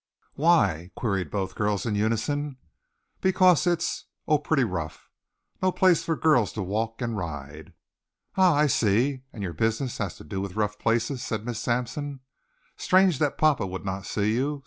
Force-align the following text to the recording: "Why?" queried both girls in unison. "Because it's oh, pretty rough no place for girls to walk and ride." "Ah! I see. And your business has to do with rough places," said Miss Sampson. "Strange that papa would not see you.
"Why?" 0.33 0.89
queried 0.95 1.29
both 1.29 1.53
girls 1.53 1.85
in 1.85 1.93
unison. 1.93 2.57
"Because 3.21 3.67
it's 3.67 4.05
oh, 4.27 4.39
pretty 4.39 4.63
rough 4.63 5.11
no 5.61 5.71
place 5.71 6.03
for 6.03 6.15
girls 6.15 6.51
to 6.53 6.63
walk 6.63 7.03
and 7.03 7.15
ride." 7.15 7.73
"Ah! 8.35 8.55
I 8.55 8.65
see. 8.65 9.21
And 9.31 9.43
your 9.43 9.53
business 9.53 9.99
has 9.99 10.17
to 10.17 10.23
do 10.23 10.41
with 10.41 10.55
rough 10.55 10.79
places," 10.79 11.21
said 11.21 11.45
Miss 11.45 11.59
Sampson. 11.59 12.21
"Strange 12.77 13.19
that 13.19 13.37
papa 13.37 13.67
would 13.67 13.85
not 13.85 14.07
see 14.07 14.33
you. 14.33 14.59